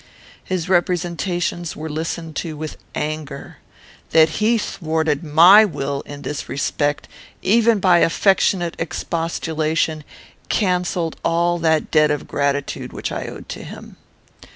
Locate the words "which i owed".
12.91-13.47